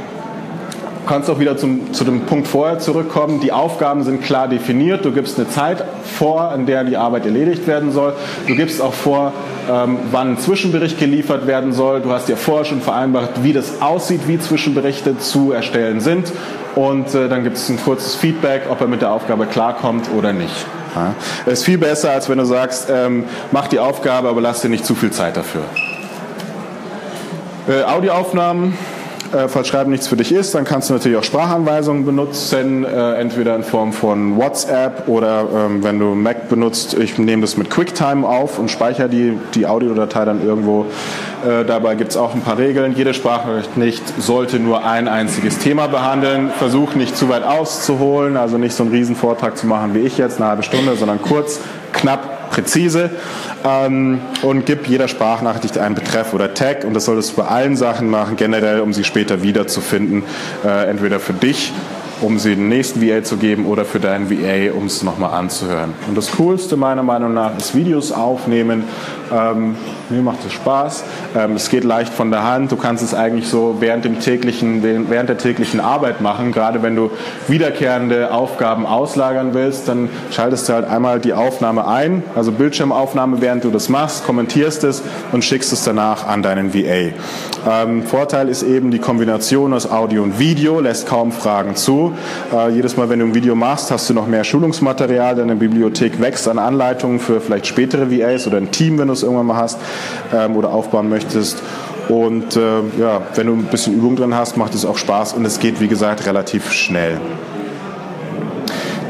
[1.09, 3.39] kannst auch wieder zum, zu dem Punkt vorher zurückkommen.
[3.39, 5.03] Die Aufgaben sind klar definiert.
[5.03, 8.13] Du gibst eine Zeit vor, in der die Arbeit erledigt werden soll.
[8.47, 9.33] Du gibst auch vor,
[9.69, 12.01] ähm, wann ein Zwischenbericht geliefert werden soll.
[12.01, 16.31] Du hast ja vorher schon vereinbart, wie das aussieht, wie Zwischenberichte zu erstellen sind.
[16.75, 20.31] Und äh, dann gibt es ein kurzes Feedback, ob er mit der Aufgabe klarkommt oder
[20.31, 20.65] nicht.
[20.95, 21.15] Ja.
[21.51, 24.85] Ist viel besser, als wenn du sagst, ähm, mach die Aufgabe, aber lass dir nicht
[24.85, 25.61] zu viel Zeit dafür.
[27.69, 28.73] Äh, Audioaufnahmen,
[29.31, 33.13] äh, falls Schreiben nichts für dich ist, dann kannst du natürlich auch Sprachanweisungen benutzen, äh,
[33.13, 37.69] entweder in Form von WhatsApp oder ähm, wenn du Mac benutzt, ich nehme das mit
[37.69, 40.87] QuickTime auf und speichere die, die Audiodatei dann irgendwo.
[41.47, 42.95] Äh, dabei gibt es auch ein paar Regeln.
[42.95, 46.49] Jede Sprachnachricht nicht sollte nur ein einziges Thema behandeln.
[46.57, 50.17] Versuch nicht zu weit auszuholen, also nicht so einen riesen Vortrag zu machen wie ich
[50.17, 51.59] jetzt, eine halbe Stunde, sondern kurz,
[51.93, 53.09] knapp, präzise
[53.63, 57.75] ähm, und gib jeder Sprachnachricht einen Betreff oder Tag und das solltest du bei allen
[57.75, 60.23] Sachen machen, generell, um sie später wiederzufinden,
[60.65, 61.71] äh, entweder für dich
[62.21, 65.93] um sie den nächsten VA zu geben oder für deinen VA, um es nochmal anzuhören.
[66.07, 68.83] Und das Coolste meiner Meinung nach ist Videos aufnehmen.
[69.31, 69.75] Ähm,
[70.09, 71.03] mir macht es Spaß.
[71.37, 72.71] Ähm, es geht leicht von der Hand.
[72.71, 76.51] Du kannst es eigentlich so während, dem täglichen, während der täglichen Arbeit machen.
[76.51, 77.11] Gerade wenn du
[77.47, 83.63] wiederkehrende Aufgaben auslagern willst, dann schaltest du halt einmal die Aufnahme ein, also Bildschirmaufnahme, während
[83.63, 87.13] du das machst, kommentierst es und schickst es danach an deinen VA.
[87.67, 92.08] Ähm, Vorteil ist eben die Kombination aus Audio und Video, lässt kaum Fragen zu.
[92.53, 96.21] Äh, jedes Mal, wenn du ein Video machst, hast du noch mehr Schulungsmaterial, deine Bibliothek
[96.21, 99.57] wächst an Anleitungen für vielleicht spätere VAs oder ein Team, wenn du es irgendwann mal
[99.57, 99.79] hast
[100.33, 101.61] ähm, oder aufbauen möchtest.
[102.07, 105.45] Und äh, ja, wenn du ein bisschen Übung drin hast, macht es auch Spaß und
[105.45, 107.19] es geht, wie gesagt, relativ schnell.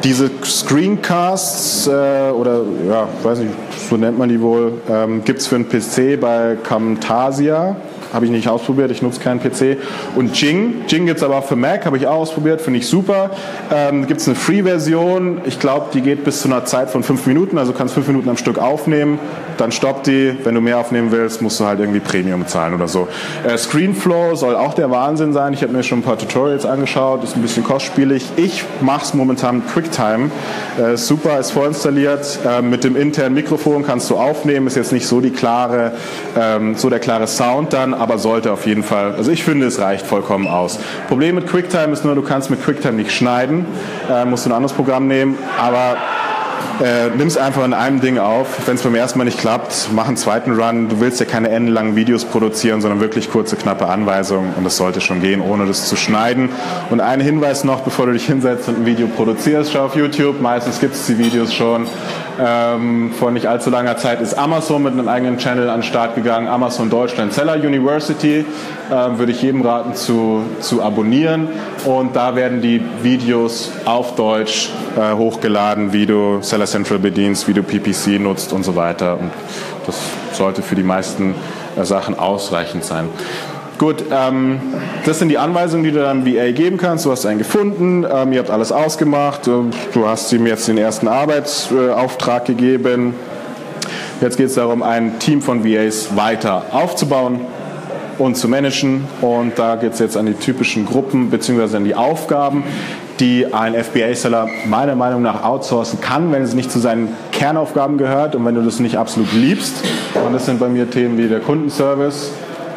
[0.03, 3.53] Diese Screencasts äh, oder ja, weiß nicht,
[3.89, 7.75] so nennt man die wohl, ähm, gibt es für einen PC bei Camtasia
[8.13, 9.77] habe ich nicht ausprobiert, ich nutze keinen PC.
[10.15, 12.87] Und Jing, Jing gibt es aber auch für Mac, habe ich auch ausprobiert, finde ich
[12.87, 13.31] super.
[13.71, 17.25] Ähm, gibt es eine Free-Version, ich glaube, die geht bis zu einer Zeit von fünf
[17.25, 19.19] Minuten, also kannst fünf Minuten am Stück aufnehmen,
[19.59, 20.35] dann stoppt die.
[20.43, 23.07] Wenn du mehr aufnehmen willst, musst du halt irgendwie Premium zahlen oder so.
[23.47, 25.53] Äh, Screenflow soll auch der Wahnsinn sein.
[25.53, 28.25] Ich habe mir schon ein paar Tutorials angeschaut, ist ein bisschen kostspielig.
[28.35, 30.31] Ich mache es momentan mit QuickTime.
[30.77, 32.39] Äh, super, ist vorinstalliert.
[32.45, 35.93] Äh, mit dem internen Mikrofon kannst du aufnehmen, ist jetzt nicht so die klare,
[36.37, 39.79] ähm, so der klare Sound dann, aber sollte auf jeden Fall, also ich finde, es
[39.79, 40.79] reicht vollkommen aus.
[41.07, 43.65] Problem mit QuickTime ist nur, du kannst mit QuickTime nicht schneiden,
[44.09, 45.97] äh, musst du ein anderes Programm nehmen, aber
[46.83, 48.67] äh, nimm es einfach in einem Ding auf.
[48.67, 50.89] Wenn es beim ersten Mal nicht klappt, mach einen zweiten Run.
[50.89, 55.01] Du willst ja keine endenlangen Videos produzieren, sondern wirklich kurze, knappe Anweisungen und das sollte
[55.01, 56.49] schon gehen, ohne das zu schneiden.
[56.89, 60.41] Und ein Hinweis noch, bevor du dich hinsetzt und ein Video produzierst, schau auf YouTube.
[60.41, 61.87] Meistens gibt es die Videos schon.
[62.41, 66.15] Ähm, vor nicht allzu langer Zeit ist Amazon mit einem eigenen Channel an den Start
[66.15, 66.47] gegangen.
[66.47, 68.45] Amazon Deutschland Seller University
[68.89, 71.49] äh, würde ich jedem raten zu, zu abonnieren.
[71.83, 77.53] Und da werden die Videos auf Deutsch äh, hochgeladen, wie du Seller Central bedienst, wie
[77.53, 79.17] du PPC nutzt und so weiter.
[79.19, 79.31] Und
[79.85, 79.97] das
[80.31, 81.35] sollte für die meisten
[81.75, 83.09] äh, Sachen ausreichend sein.
[83.79, 84.59] Gut, ähm,
[85.05, 87.05] das sind die Anweisungen, die du dann VA geben kannst.
[87.05, 89.71] Du hast einen gefunden, ähm, ihr habt alles ausgemacht, du
[90.05, 93.15] hast ihm jetzt den ersten Arbeitsauftrag gegeben.
[94.19, 97.39] Jetzt geht es darum, ein Team von VAs weiter aufzubauen
[98.17, 99.07] und zu managen.
[99.21, 101.77] Und da geht es jetzt an die typischen Gruppen bzw.
[101.77, 102.65] an die Aufgaben.
[103.21, 108.33] die ein FBA-Seller meiner Meinung nach outsourcen kann, wenn es nicht zu seinen Kernaufgaben gehört
[108.33, 109.83] und wenn du das nicht absolut liebst.
[110.25, 112.31] Und das sind bei mir Themen wie der Kundenservice,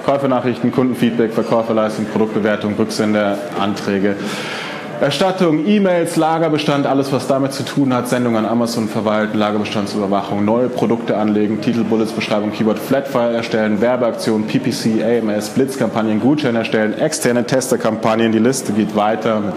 [0.04, 4.16] Käufernachrichten, Kundenfeedback, Verkäuferleistung, Produktbewertung, Rücksende, Anträge.
[5.00, 10.68] Erstattung, E-Mails, Lagerbestand, alles was damit zu tun hat, Sendung an Amazon verwalten, Lagerbestandsüberwachung, neue
[10.68, 17.44] Produkte anlegen, Titel, Bullets, Beschreibung, Keyword, Flatfile erstellen, Werbeaktionen, PPC, AMS, Blitzkampagnen, Gutscheine erstellen, externe
[17.44, 19.54] Testerkampagnen, die Liste geht weiter mit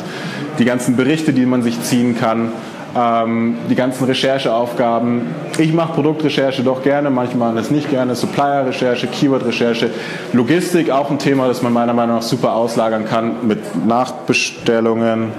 [0.57, 2.51] die ganzen Berichte, die man sich ziehen kann
[2.95, 5.27] ähm, die ganzen Rechercheaufgaben.
[5.57, 8.15] Ich mache Produktrecherche doch gerne, manchmal das nicht gerne.
[8.15, 9.89] Supplier-Recherche, Keyword-Recherche,
[10.33, 15.31] Logistik auch ein Thema, das man meiner Meinung nach super auslagern kann mit Nachbestellungen.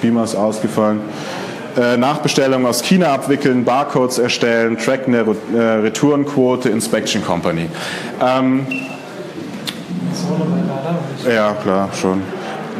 [0.00, 1.00] Beamer ist ausgefallen.
[1.76, 7.68] Äh, Nachbestellungen aus China abwickeln, Barcodes erstellen, tracken der äh, Retourenquote, Inspection Company.
[8.20, 8.66] Ähm,
[11.28, 12.22] ja, klar, schon.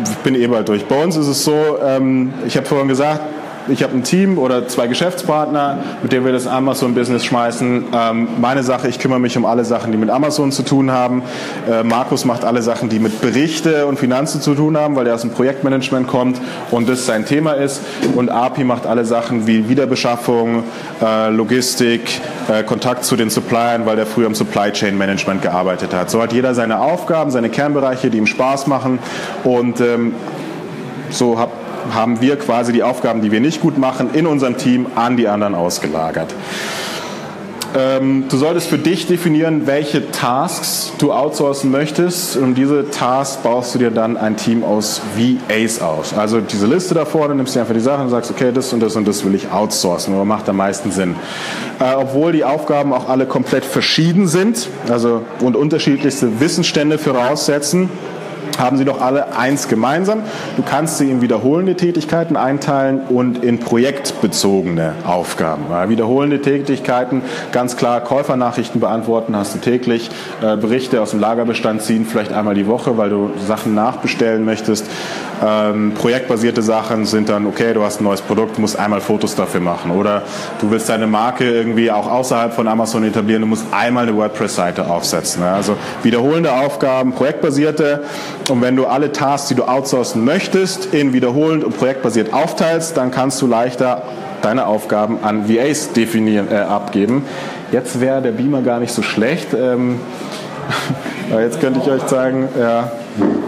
[0.03, 0.85] Ich bin eh bald durch.
[0.87, 3.21] Bei uns ist es so, ähm, ich habe vorhin gesagt,
[3.69, 7.85] ich habe ein Team oder zwei Geschäftspartner, mit denen wir das Amazon-Business schmeißen.
[7.93, 11.23] Ähm, meine Sache, ich kümmere mich um alle Sachen, die mit Amazon zu tun haben.
[11.71, 15.15] Äh, Markus macht alle Sachen, die mit Berichte und Finanzen zu tun haben, weil er
[15.15, 17.83] aus dem Projektmanagement kommt und das sein Thema ist.
[18.15, 20.65] Und API macht alle Sachen wie Wiederbeschaffung,
[21.03, 25.95] äh, Logistik, äh, Kontakt zu den Suppliern, weil der früher im Supply Chain Management gearbeitet
[25.95, 26.11] hat.
[26.11, 28.99] So hat jeder seine Aufgaben, seine Kernbereiche, die ihm Spaß machen
[29.45, 30.15] und ähm,
[31.11, 31.53] so habe
[31.95, 35.29] haben wir quasi die Aufgaben, die wir nicht gut machen, in unserem Team an die
[35.29, 36.35] anderen ausgelagert.
[37.77, 42.37] Ähm, du solltest für dich definieren, welche Tasks du outsourcen möchtest.
[42.37, 46.15] Und diese Tasks baust du dir dann ein Team aus VAs aus.
[46.15, 48.81] Also diese Liste da vorne, nimmst du einfach die Sachen und sagst, okay, das und
[48.81, 50.15] das und das will ich outsourcen.
[50.15, 51.15] Aber macht am meisten Sinn.
[51.79, 57.91] Äh, obwohl die Aufgaben auch alle komplett verschieden sind also, und unterschiedlichste Wissensstände voraussetzen,
[58.59, 60.23] haben sie doch alle eins gemeinsam.
[60.57, 65.65] Du kannst sie in wiederholende Tätigkeiten einteilen und in projektbezogene Aufgaben.
[65.89, 70.11] wiederholende Tätigkeiten, ganz klar Käufernachrichten beantworten, hast du täglich,
[70.43, 74.87] äh, Berichte aus dem Lagerbestand ziehen, vielleicht einmal die Woche, weil du Sachen nachbestellen möchtest.
[75.45, 79.61] Ähm, projektbasierte Sachen sind dann, okay, du hast ein neues Produkt, musst einmal Fotos dafür
[79.61, 79.91] machen.
[79.91, 80.23] Oder
[80.61, 84.89] du willst deine Marke irgendwie auch außerhalb von Amazon etablieren, du musst einmal eine WordPress-Seite
[84.89, 85.43] aufsetzen.
[85.43, 88.05] Also wiederholende Aufgaben, projektbasierte
[88.49, 93.11] und wenn du alle Tasks, die du outsourcen möchtest, in wiederholend und projektbasiert aufteilst, dann
[93.11, 94.03] kannst du leichter
[94.43, 97.25] deine Aufgaben an VAs definieren, äh, abgeben.
[97.73, 99.55] Jetzt wäre der Beamer gar nicht so schlecht.
[99.55, 100.01] Ähm,
[101.31, 102.91] jetzt könnte ich euch zeigen, ja,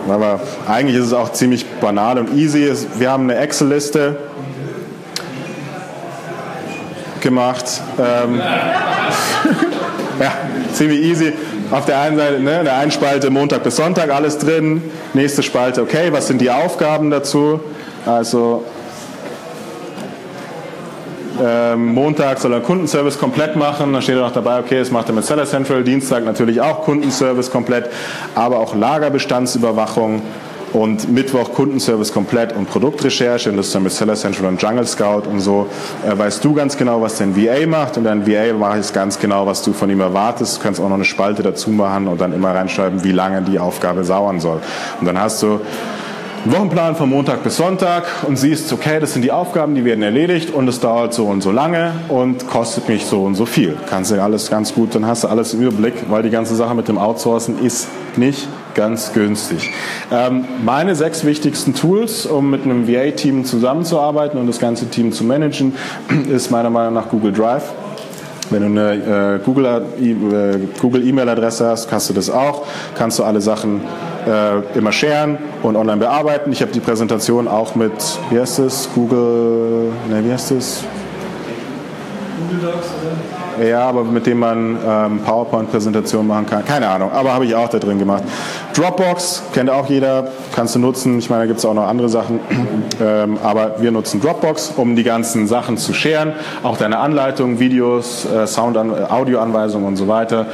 [0.08, 2.72] aber eigentlich ist es auch ziemlich banal und easy.
[2.98, 4.16] Wir haben eine Excel-Liste
[7.20, 7.64] gemacht.
[7.98, 8.40] Ähm,
[10.20, 10.32] ja,
[10.72, 11.32] ziemlich easy.
[11.70, 14.82] Auf der einen Seite, ne, der einen Spalte Montag bis Sonntag alles drin,
[15.14, 17.60] nächste Spalte, okay, was sind die Aufgaben dazu?
[18.06, 18.64] Also
[21.42, 25.08] ähm, Montag soll er Kundenservice komplett machen, dann steht er noch dabei, okay, das macht
[25.08, 27.90] er mit Seller Central, Dienstag natürlich auch Kundenservice komplett,
[28.34, 30.22] aber auch Lagerbestandsüberwachung,
[30.72, 33.50] und Mittwoch Kundenservice komplett und Produktrecherche.
[33.50, 35.66] Und das ist dann mit Seller Central und Jungle Scout und so.
[36.06, 37.96] Äh, weißt du ganz genau, was dein VA macht?
[37.96, 40.58] Und dein VA es ganz genau, was du von ihm erwartest.
[40.58, 43.58] Du kannst auch noch eine Spalte dazu machen und dann immer reinschreiben, wie lange die
[43.58, 44.60] Aufgabe sauern soll.
[45.00, 45.60] Und dann hast du
[46.46, 50.50] Wochenplan von Montag bis Sonntag und siehst, okay, das sind die Aufgaben, die werden erledigt
[50.50, 53.76] und es dauert so und so lange und kostet mich so und so viel.
[53.90, 56.74] Kannst du alles ganz gut, dann hast du alles im Überblick, weil die ganze Sache
[56.74, 59.70] mit dem Outsourcen ist nicht ganz günstig.
[60.10, 65.24] Ähm, meine sechs wichtigsten Tools, um mit einem VA-Team zusammenzuarbeiten und das ganze Team zu
[65.24, 65.74] managen,
[66.30, 67.70] ist meiner Meinung nach Google Drive.
[68.48, 72.66] Wenn du eine äh, Google E-Mail-Adresse hast, hast du das auch.
[72.96, 73.82] Kannst du alle Sachen
[74.26, 76.52] äh, immer sharen und online bearbeiten.
[76.52, 77.92] Ich habe die Präsentation auch mit,
[78.30, 78.88] wie heißt das?
[78.94, 80.84] Google, ne, wie heißt das?
[82.38, 83.66] Google Docs, oder?
[83.66, 86.64] Ja, aber mit dem man ähm, PowerPoint-Präsentationen machen kann.
[86.64, 88.22] Keine Ahnung, aber habe ich auch da drin gemacht.
[88.74, 91.18] Dropbox kennt auch jeder, kannst du nutzen.
[91.18, 92.40] Ich meine, da gibt es auch noch andere Sachen.
[93.00, 96.32] ähm, aber wir nutzen Dropbox, um die ganzen Sachen zu scheren.
[96.62, 100.46] Auch deine Anleitungen, Videos, äh, Sound, Audioanweisungen und so weiter.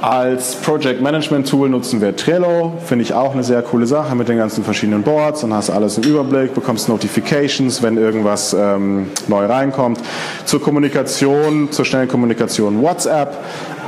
[0.00, 2.74] Als Project Management Tool nutzen wir Trello.
[2.84, 5.40] Finde ich auch eine sehr coole Sache mit den ganzen verschiedenen Boards.
[5.40, 9.98] Dann hast alles im Überblick, bekommst Notifications, wenn irgendwas ähm, neu reinkommt.
[10.44, 13.36] Zur Kommunikation, zur schnellen Kommunikation WhatsApp,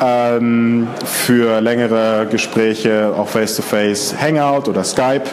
[0.02, 5.24] ähm, für längere Gespräche auch Face-to-Face -face Hangout oder Skype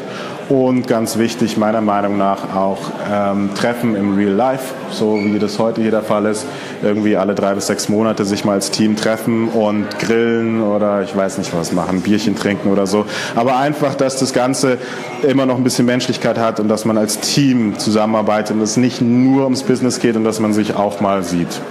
[0.50, 2.80] und ganz wichtig meiner Meinung nach auch
[3.12, 6.46] ähm, Treffen im Real Life, so wie das heute hier der Fall ist.
[6.82, 11.16] irgendwie alle drei bis sechs Monate sich mal als Team treffen und grillen oder ich
[11.16, 13.06] weiß nicht was machen, Bierchen trinken oder so.
[13.36, 14.78] Aber einfach, dass das Ganze
[15.22, 19.02] immer noch ein bisschen Menschlichkeit hat und dass man als Team zusammenarbeitet und es nicht
[19.02, 21.62] nur ums Business geht und dass man sich auch mal sieht.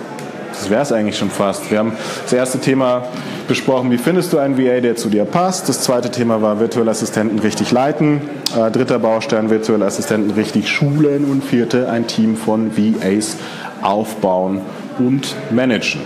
[0.63, 1.73] Das wäre es eigentlich schon fast.
[1.73, 3.09] Wir haben das erste Thema
[3.49, 5.69] besprochen, wie findest du einen VA, der zu dir passt.
[5.69, 8.21] Das zweite Thema war virtuelle Assistenten richtig leiten.
[8.57, 11.25] Äh, dritter Baustein, virtuelle Assistenten richtig schulen.
[11.25, 13.39] Und vierte, ein Team von VAs
[13.83, 14.61] aufbauen
[15.01, 16.03] und managen.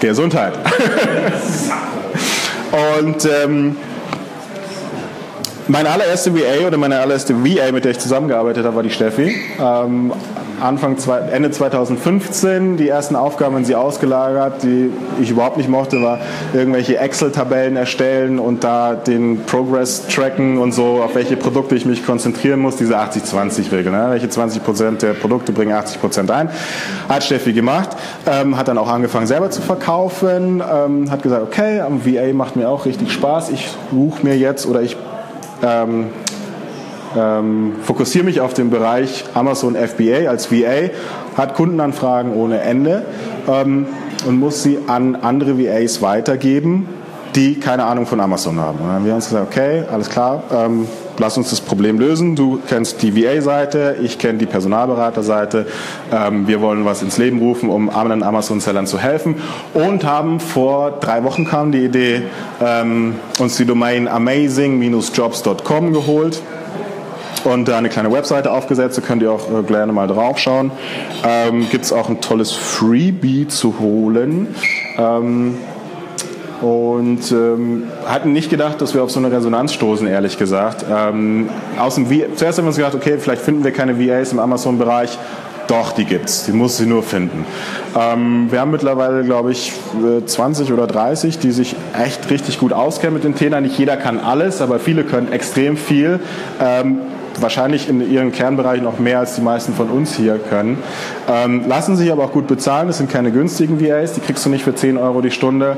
[0.00, 0.54] Gesundheit.
[3.02, 3.76] und ähm,
[5.68, 9.36] meine allererste VA oder meine allererste VA, mit der ich zusammengearbeitet habe, war die Steffi.
[9.60, 10.14] Ähm,
[10.62, 10.96] Anfang,
[11.32, 16.20] Ende 2015 die ersten Aufgaben an sie ausgelagert, die ich überhaupt nicht mochte, war
[16.54, 22.06] irgendwelche Excel-Tabellen erstellen und da den Progress tracken und so, auf welche Produkte ich mich
[22.06, 23.90] konzentrieren muss, diese 80-20-Regel.
[23.90, 24.06] Ne?
[24.10, 26.48] Welche 20% der Produkte bringen 80% ein.
[27.08, 27.90] Hat Steffi gemacht,
[28.26, 32.56] ähm, hat dann auch angefangen selber zu verkaufen, ähm, hat gesagt, okay, am VA macht
[32.56, 34.96] mir auch richtig Spaß, ich suche mir jetzt oder ich
[35.62, 36.10] ähm,
[37.16, 40.90] ähm, fokussiere mich auf den Bereich Amazon FBA als VA,
[41.36, 43.04] hat Kundenanfragen ohne Ende
[43.48, 43.86] ähm,
[44.26, 46.88] und muss sie an andere VAs weitergeben,
[47.34, 48.78] die keine Ahnung von Amazon haben.
[48.78, 50.86] Und dann haben wir uns gesagt, okay, alles klar, ähm,
[51.18, 52.36] lass uns das Problem lösen.
[52.36, 55.66] Du kennst die VA-Seite, ich kenne die Personalberater-Seite.
[56.12, 59.36] Ähm, wir wollen was ins Leben rufen, um anderen Amazon-Sellern zu helfen.
[59.74, 62.22] Und haben vor drei Wochen kam die Idee,
[62.60, 66.42] ähm, uns die Domain amazing-jobs.com geholt
[67.44, 70.70] und da eine kleine Webseite aufgesetzt, da könnt ihr auch äh, gerne mal drauf schauen.
[71.24, 74.54] Ähm, Gibt es auch ein tolles Freebie zu holen.
[74.98, 75.56] Ähm,
[76.62, 80.84] und ähm, hatten nicht gedacht, dass wir auf so eine Resonanz stoßen, ehrlich gesagt.
[80.88, 84.38] Ähm, aus dem Zuerst haben wir uns gedacht, okay, vielleicht finden wir keine VAs im
[84.38, 85.18] Amazon-Bereich.
[85.66, 86.44] Doch, die gibt's.
[86.44, 87.46] Die muss sie nur finden.
[87.98, 89.72] Ähm, wir haben mittlerweile, glaube ich,
[90.24, 93.62] 20 äh, oder 30, die sich echt richtig gut auskennen mit den Themen.
[93.62, 96.20] Nicht jeder kann alles, aber viele können extrem viel.
[96.60, 96.98] Ähm,
[97.40, 100.82] wahrscheinlich in ihren Kernbereichen auch mehr als die meisten von uns hier können.
[101.30, 102.88] Ähm, lassen sich aber auch gut bezahlen.
[102.88, 105.76] Das sind keine günstigen VAs, die kriegst du nicht für 10 Euro die Stunde.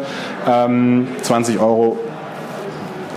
[0.49, 1.99] Ähm, 20 Euro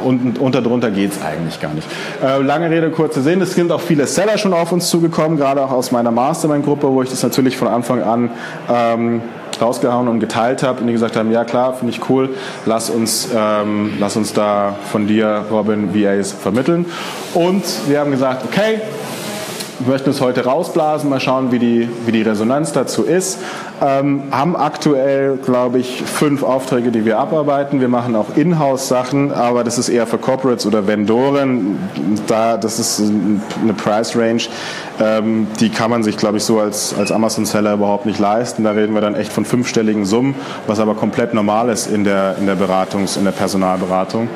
[0.04, 1.88] und unter drunter geht es eigentlich gar nicht.
[2.24, 3.42] Äh, lange Rede, kurze Sinn.
[3.42, 7.02] Es sind auch viele Seller schon auf uns zugekommen, gerade auch aus meiner Mastermind-Gruppe, wo
[7.02, 8.30] ich das natürlich von Anfang an
[8.70, 9.22] ähm,
[9.62, 13.30] rausgehauen und geteilt habe und die gesagt haben, ja klar, finde ich cool, lass uns,
[13.36, 16.86] ähm, lass uns da von dir, Robin, VAs vermitteln.
[17.34, 18.82] Und wir haben gesagt, okay,
[19.86, 23.40] möchten es heute rausblasen, mal schauen, wie die, wie die Resonanz dazu ist.
[23.82, 27.80] Ähm, haben aktuell, glaube ich, fünf Aufträge, die wir abarbeiten.
[27.80, 31.78] Wir machen auch Inhouse-Sachen, aber das ist eher für Corporates oder Vendoren.
[32.26, 34.42] Da, das ist eine Price-Range,
[35.00, 38.64] ähm, die kann man sich, glaube ich, so als, als Amazon-Seller überhaupt nicht leisten.
[38.64, 40.34] Da reden wir dann echt von fünfstelligen Summen,
[40.66, 44.28] was aber komplett normal ist in der, in der Beratungs-, in der Personalberatung.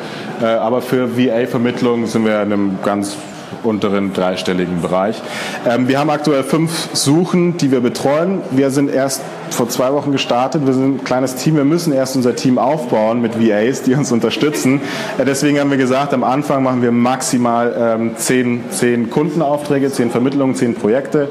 [0.41, 3.17] Äh, aber für VA-Vermittlung sind wir in einem ganz
[3.63, 5.21] unteren dreistelligen Bereich.
[5.67, 8.41] Ähm, wir haben aktuell fünf Suchen, die wir betreuen.
[8.51, 10.65] Wir sind erst vor zwei Wochen gestartet.
[10.65, 11.55] Wir sind ein kleines Team.
[11.55, 14.81] Wir müssen erst unser Team aufbauen mit VAs, die uns unterstützen.
[15.17, 20.09] Äh, deswegen haben wir gesagt, am Anfang machen wir maximal ähm, zehn, zehn Kundenaufträge, zehn
[20.11, 21.29] Vermittlungen, zehn Projekte.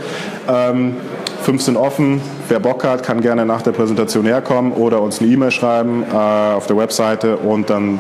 [0.49, 0.97] Ähm,
[1.43, 2.21] fünf sind offen.
[2.49, 6.15] Wer Bock hat, kann gerne nach der Präsentation herkommen oder uns eine E-Mail schreiben äh,
[6.15, 7.99] auf der Webseite und dann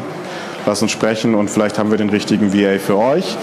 [0.66, 3.36] lass uns sprechen und vielleicht haben wir den richtigen VA für euch.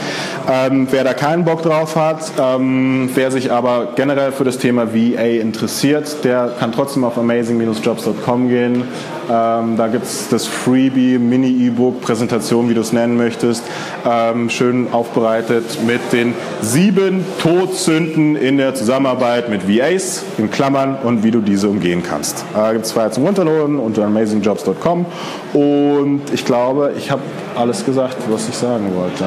[0.50, 4.94] Ähm, wer da keinen Bock drauf hat, ähm, wer sich aber generell für das Thema
[4.94, 8.84] VA interessiert, der kann trotzdem auf amazing-jobs.com gehen.
[9.30, 13.63] Ähm, da gibt es das Freebie, Mini-E-Book, Präsentation, wie du es nennen möchtest,
[14.06, 21.24] ähm, schön aufbereitet mit den sieben Todsünden in der Zusammenarbeit mit VAs, in Klammern, und
[21.24, 22.46] wie du diese umgehen kannst.
[22.54, 25.06] Da äh, gibt es zwei zum Runterladen unter amazingjobs.com
[25.54, 27.22] und ich glaube, ich habe
[27.56, 29.26] alles gesagt, was ich sagen wollte.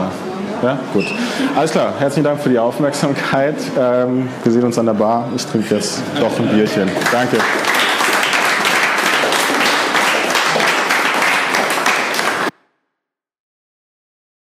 [0.62, 1.06] Ja, gut.
[1.56, 1.94] Alles klar.
[1.98, 3.56] Herzlichen Dank für die Aufmerksamkeit.
[3.78, 5.28] Ähm, wir sehen uns an der Bar.
[5.34, 6.88] Ich trinke jetzt doch ein Bierchen.
[7.10, 7.38] Danke.